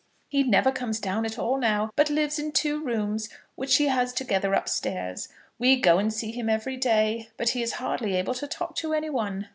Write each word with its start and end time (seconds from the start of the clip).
He 0.29 0.41
never 0.41 0.71
comes 0.71 0.99
down 0.99 1.27
at 1.27 1.37
all 1.37 1.59
now, 1.59 1.91
but 1.95 2.09
lives 2.09 2.39
in 2.39 2.53
two 2.53 2.83
rooms, 2.83 3.29
which 3.53 3.75
he 3.77 3.85
has 3.85 4.13
together 4.13 4.55
up 4.55 4.67
stairs. 4.67 5.29
We 5.59 5.79
go 5.79 5.99
and 5.99 6.11
see 6.11 6.31
him 6.31 6.49
every 6.49 6.75
day, 6.75 7.29
but 7.37 7.49
he 7.49 7.61
is 7.61 7.73
hardly 7.73 8.15
able 8.15 8.33
to 8.33 8.47
talk 8.47 8.75
to 8.77 8.93
any 8.95 9.11
one. 9.11 9.49